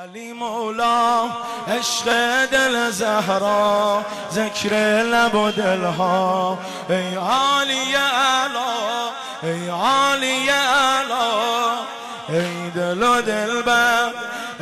[0.00, 1.28] علی مولا
[1.68, 2.04] عشق
[2.46, 4.02] دل زهرا
[4.32, 6.58] ذکر لب و دلها.
[6.88, 9.10] ای عالی علا
[9.42, 11.32] ای عالی علا
[12.28, 14.10] ای دل و دلبر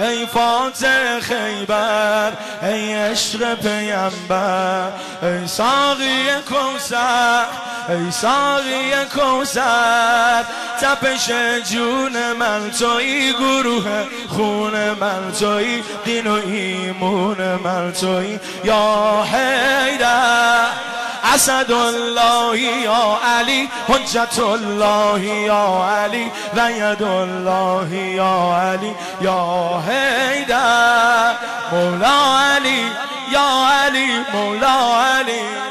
[0.01, 4.93] ای فاتح خیبر ای عشق پیمبر
[5.23, 7.45] ای ساقی کوسر
[7.89, 10.45] ای ساقی کوسر
[10.81, 11.31] تپش
[11.71, 19.80] جون من توی گروه خون من توی دین و ایمون من توی یا حیدر
[21.35, 31.35] اسد الله یا علی حجت الله یا علی و ید الله یا علی یا حیدر
[31.73, 32.85] مولا علی
[33.33, 35.70] یا علی مولا علی.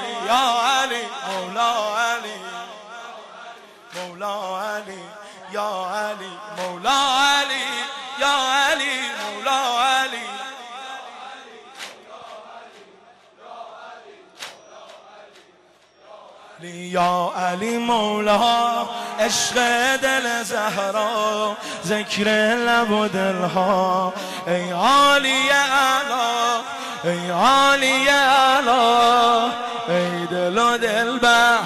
[16.92, 18.88] یا علی مولا
[19.20, 19.56] عشق
[20.02, 24.14] دل زهرا ذکر لب و دلها.
[24.48, 26.62] ای عالی علا
[27.04, 29.46] ای عالی علا
[29.88, 31.60] ای دل و دلبر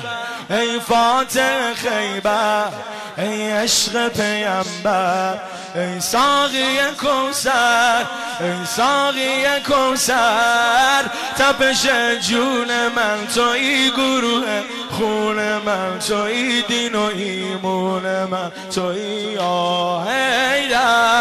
[0.50, 2.72] ای فاتح خیبر.
[3.18, 5.40] ای عشق پیمبر
[5.76, 8.06] ای ساقی کوسر
[8.40, 11.04] ای ساقی کوسر
[11.38, 11.86] تپش
[12.30, 14.62] جون من توی گروه
[14.92, 21.13] خون من توی دین و ایمون من توی آهیدر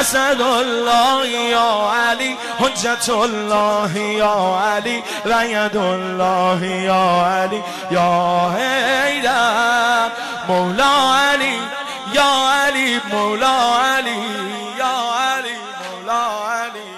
[0.00, 10.10] اسد الله یا علی حجت الله یا علی رید الله یا علی یا حیدر
[10.48, 11.58] مولا علی
[12.12, 14.22] یا علی مولا علی
[14.78, 14.96] یا
[15.34, 16.90] علی مولا علی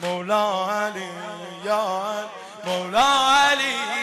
[0.00, 1.08] مولا علی
[1.64, 1.84] یا
[2.66, 3.10] مولا
[3.50, 3.99] علی.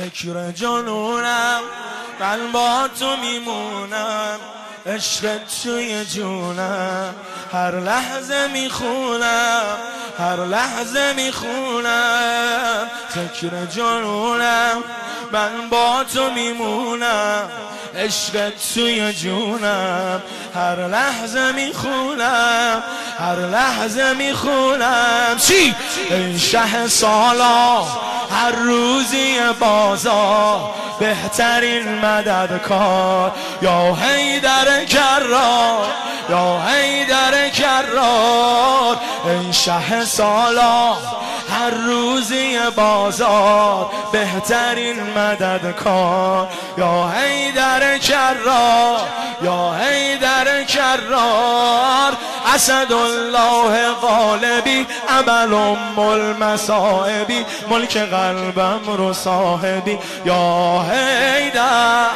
[0.00, 1.60] ذکر جنونم
[2.20, 4.38] من با تو میمونم
[4.86, 7.14] عشق توی جونم.
[7.52, 9.76] هر لحظه می‌خونم
[10.18, 14.82] هر لحظه می‌خونم ذکر جنونم.
[15.32, 17.48] من با تو میمونم
[17.96, 20.22] عشق توی جونم.
[20.54, 22.82] هر لحظه می‌خونم
[23.18, 25.36] هر لحظه می‌خونم.
[25.46, 25.74] چی؟
[26.10, 27.82] ای شه سالا
[28.30, 30.70] هر روزی بازار
[31.00, 33.32] بهترین مدد کار
[33.62, 35.86] یا حیدر کرار
[36.30, 38.96] یا حیدر کرار.
[39.24, 40.96] ای شه سالا
[41.50, 46.48] هر روزی بازار بهترین مدد کار.
[46.78, 49.00] یا حیدر کرار
[49.42, 52.12] یا حیدر کرار.
[52.54, 59.98] اسد الله غالبی عمل ام المصائبی ملک قلبم رو صاحبی.
[60.24, 62.06] یا حیدر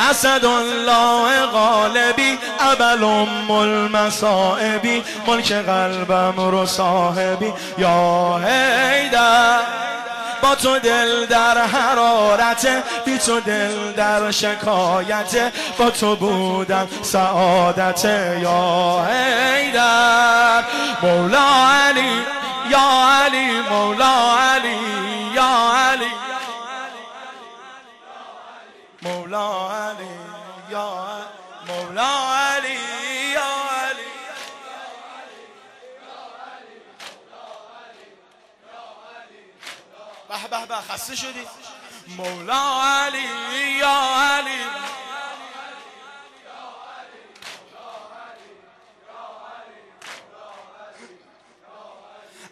[0.00, 9.60] اسد الله غالبی عمل ام المصائبی ملک قلبم رو صاحبی یا حیدر
[10.42, 12.68] با تو دل در حرارت
[13.04, 18.04] بی تو دل در شکایت با تو بودم سعادت
[18.42, 20.64] یا حیدر
[21.02, 22.22] مولا علی
[22.70, 22.78] یا
[23.24, 24.76] علی مولا علی
[25.34, 26.10] یا علی
[29.02, 29.69] مولا
[40.60, 41.46] به به خسته شدی؟
[42.16, 44.00] مولا علی یا
[44.38, 44.60] علی.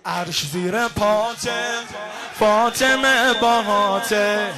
[0.07, 1.75] عرش زیر پاته
[2.39, 4.55] فاطمه باهاته.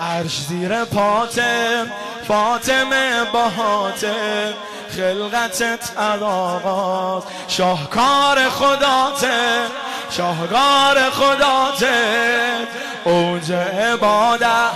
[0.00, 1.86] عرش زیر پاته
[2.28, 4.54] فاطمه باهاته.
[4.96, 9.03] خلقتت علاقات شاهکار خداته
[10.16, 11.94] شاهکار خداته
[13.04, 14.70] اوج عبادت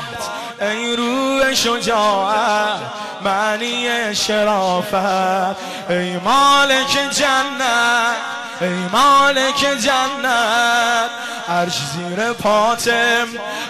[0.60, 2.80] ای روح شجاعت
[3.24, 5.56] معنی شرافت.
[5.90, 8.16] ای مالک جنت
[8.60, 11.10] ای مالک جنت.
[11.48, 13.26] عرش زیر پاتم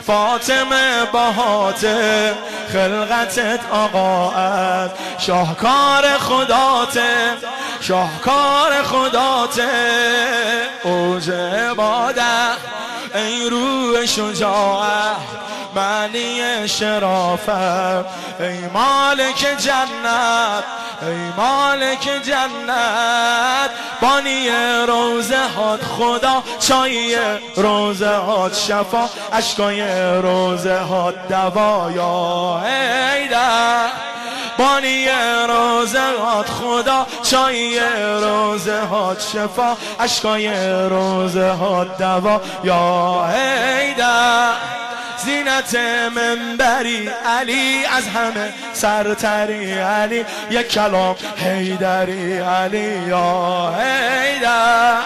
[0.06, 2.34] فاطمه باهاته
[2.72, 4.90] خلقتت آقاعت.
[5.18, 7.36] شاهکار خداته
[7.80, 9.68] شاهکار خداته
[10.84, 12.56] اوج عبادت.
[13.14, 15.16] ای روح شجاعت
[15.74, 17.48] معنی شرافت.
[18.40, 20.64] ای مالک جنت
[21.02, 23.70] ای مالک جنت.
[24.00, 24.48] بانی
[24.86, 27.18] روزه هات خدا چای
[27.56, 29.08] روزه هات شفا.
[29.32, 29.82] اشکای
[30.22, 32.62] روزه هات دوا یا
[34.58, 35.06] بانی
[35.48, 37.80] روزه هات خدا چای
[38.22, 40.48] روزه هات شفا اشکای
[40.88, 42.40] روزه هات دوا.
[42.64, 44.52] یا هیدر
[45.24, 45.74] زینت
[46.14, 53.08] منبری علی از همه سرتری علی یک کلام هیدری علی.
[53.08, 54.98] یا هیدر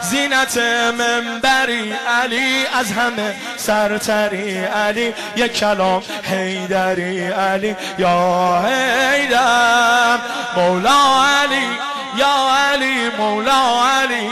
[0.00, 0.56] زینت
[0.98, 1.92] منبری
[2.22, 3.34] علی از همه
[3.68, 7.76] سرتری علی یک کلام هیدری علی.
[7.98, 10.18] یا هیدر
[10.56, 11.66] مولا علی
[12.16, 14.28] یا علی مولا علی.